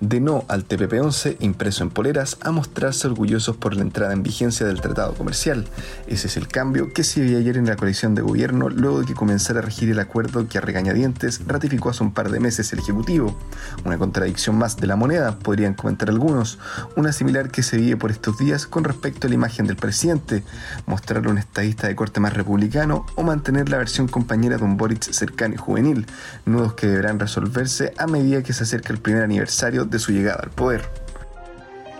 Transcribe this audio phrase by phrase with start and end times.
[0.00, 4.66] de no al TPP-11 impreso en poleras a mostrarse orgullosos por la entrada en vigencia
[4.66, 5.66] del tratado comercial.
[6.06, 9.06] Ese es el cambio que se vio ayer en la coalición de gobierno luego de
[9.06, 12.72] que comenzara a regir el acuerdo que a regañadientes ratificó hace un par de meses
[12.72, 13.36] el Ejecutivo.
[13.84, 16.58] Una contradicción más de la moneda, podrían comentar algunos.
[16.96, 20.44] Una similar que se vive por estos días con respecto a la imagen del presidente,
[20.86, 25.02] mostrar un estadista de corte más republicano o mantener la versión compañera de un Boric
[25.12, 26.06] cercano y juvenil,
[26.46, 30.40] nudos que deberán resolverse a medida que se acerca el primer aniversario de su llegada
[30.42, 30.82] al poder.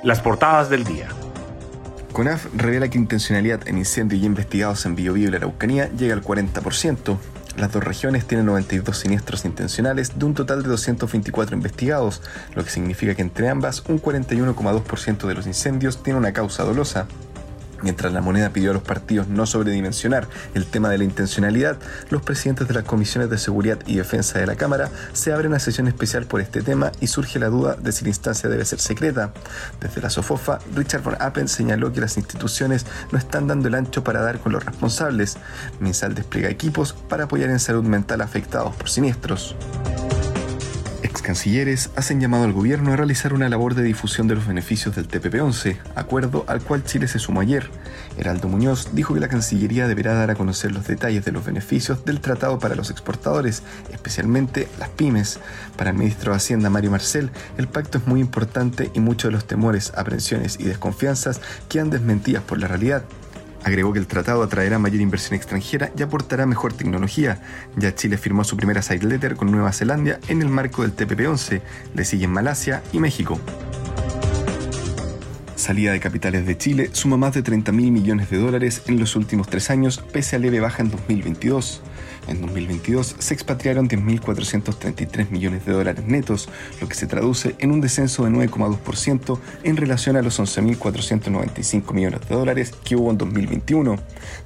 [0.02, 1.09] Las portadas del día.
[2.12, 6.23] CONAF revela que intencionalidad en incendios ya investigados en Biobío y la Araucanía llega al
[6.23, 7.16] 40%.
[7.57, 12.23] Las dos regiones tienen 92 siniestros intencionales de un total de 224 investigados,
[12.54, 17.07] lo que significa que entre ambas un 41,2% de los incendios tiene una causa dolosa.
[17.82, 21.79] Mientras la moneda pidió a los partidos no sobredimensionar el tema de la intencionalidad,
[22.10, 25.59] los presidentes de las comisiones de seguridad y defensa de la Cámara se abren a
[25.59, 28.80] sesión especial por este tema y surge la duda de si la instancia debe ser
[28.80, 29.32] secreta.
[29.80, 34.02] Desde la SOFOFA, Richard von Appen señaló que las instituciones no están dando el ancho
[34.02, 35.37] para dar con los responsables.
[35.80, 39.56] Minsal despliega equipos para apoyar en salud mental afectados por siniestros
[41.23, 45.09] cancilleres hacen llamado al gobierno a realizar una labor de difusión de los beneficios del
[45.09, 47.71] TPP-11, acuerdo al cual Chile se sumó ayer.
[48.16, 52.05] Heraldo Muñoz dijo que la Cancillería deberá dar a conocer los detalles de los beneficios
[52.05, 55.39] del tratado para los exportadores, especialmente las pymes.
[55.77, 59.33] Para el ministro de Hacienda Mario Marcel, el pacto es muy importante y muchos de
[59.33, 63.05] los temores, aprensiones y desconfianzas quedan desmentidas por la realidad.
[63.64, 67.41] Agregó que el tratado atraerá mayor inversión extranjera y aportará mejor tecnología.
[67.76, 71.60] Ya Chile firmó su primera side letter con Nueva Zelanda en el marco del TPP-11.
[71.94, 73.41] Le siguen Malasia y México.
[75.56, 79.16] Salida de capitales de Chile suma más de 30 mil millones de dólares en los
[79.16, 81.83] últimos tres años, pese a leve baja en 2022.
[82.28, 86.49] En 2022 se expatriaron 10.433 millones de dólares netos,
[86.81, 92.21] lo que se traduce en un descenso de 9,2% en relación a los 11.495 millones
[92.28, 93.97] de dólares que hubo en 2021.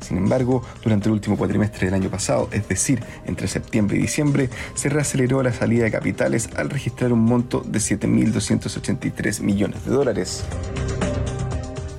[0.00, 4.48] Sin embargo, durante el último cuatrimestre del año pasado, es decir, entre septiembre y diciembre,
[4.74, 10.44] se reaceleró la salida de capitales al registrar un monto de 7.283 millones de dólares.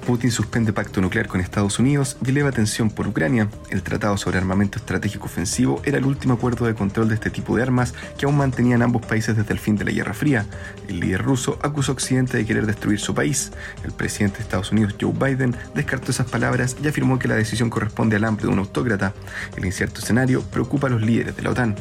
[0.03, 3.47] Putin suspende pacto nuclear con Estados Unidos y eleva tensión por Ucrania.
[3.69, 7.55] El Tratado sobre Armamento Estratégico Ofensivo era el último acuerdo de control de este tipo
[7.55, 10.45] de armas que aún mantenían ambos países desde el fin de la Guerra Fría.
[10.89, 13.51] El líder ruso acusó a Occidente de querer destruir su país.
[13.83, 17.69] El presidente de Estados Unidos, Joe Biden, descartó esas palabras y afirmó que la decisión
[17.69, 19.13] corresponde al hambre de un autócrata.
[19.55, 21.75] El incierto escenario preocupa a los líderes de la OTAN.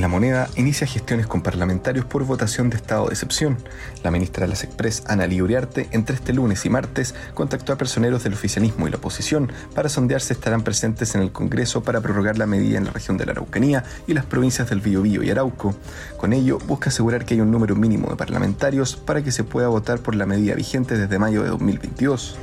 [0.00, 3.58] La moneda inicia gestiones con parlamentarios por votación de estado de excepción.
[4.02, 8.24] La ministra de las Express, Ana Uriarte, entre este lunes y martes, contactó a personeros
[8.24, 12.38] del oficialismo y la oposición para sondear si estarán presentes en el Congreso para prorrogar
[12.38, 15.74] la medida en la región de la Araucanía y las provincias del Biobío y Arauco.
[16.16, 19.68] Con ello, busca asegurar que hay un número mínimo de parlamentarios para que se pueda
[19.68, 22.38] votar por la medida vigente desde mayo de 2022.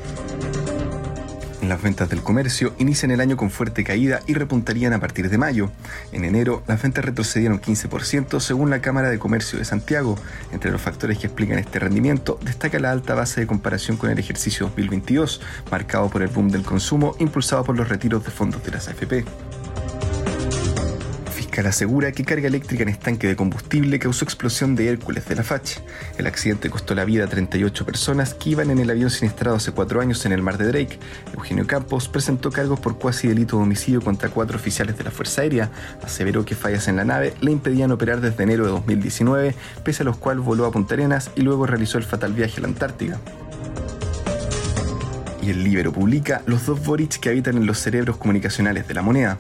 [1.68, 5.38] Las ventas del comercio inician el año con fuerte caída y repuntarían a partir de
[5.38, 5.70] mayo.
[6.14, 10.18] En enero, las ventas retrocedieron 15% según la Cámara de Comercio de Santiago.
[10.54, 14.18] Entre los factores que explican este rendimiento, destaca la alta base de comparación con el
[14.18, 18.72] ejercicio 2022, marcado por el boom del consumo impulsado por los retiros de fondos de
[18.72, 19.26] las AFP
[21.66, 25.80] asegura que carga eléctrica en estanque de combustible causó explosión de Hércules de la FACH.
[26.18, 29.72] El accidente costó la vida a 38 personas que iban en el avión siniestrado hace
[29.72, 31.00] cuatro años en el mar de Drake.
[31.34, 35.42] Eugenio Campos presentó cargos por cuasi delito de homicidio contra cuatro oficiales de la Fuerza
[35.42, 35.72] Aérea.
[36.04, 40.06] Aseveró que fallas en la nave le impedían operar desde enero de 2019, pese a
[40.06, 43.20] los cuales voló a Punta Arenas y luego realizó el fatal viaje a la Antártica
[45.48, 49.02] y el Libero publica los dos Boric que habitan en los cerebros comunicacionales de la
[49.02, 49.38] moneda.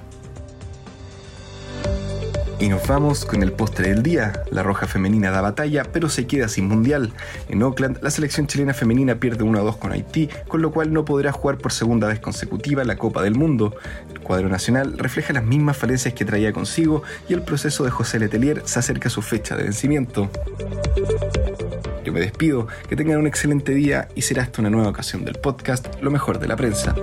[2.59, 4.44] Y nos vamos con el postre del día.
[4.50, 7.13] La roja femenina da batalla, pero se queda sin mundial.
[7.50, 10.92] En Oakland, la selección chilena femenina pierde 1 a 2 con Haití, con lo cual
[10.92, 13.75] no podrá jugar por segunda vez consecutiva la Copa del Mundo.
[14.12, 18.18] El cuadro nacional refleja las mismas falencias que traía consigo y el proceso de José
[18.18, 20.30] Letelier se acerca a su fecha de vencimiento.
[22.04, 25.36] Yo me despido, que tengan un excelente día y será hasta una nueva ocasión del
[25.36, 26.95] podcast Lo mejor de la prensa.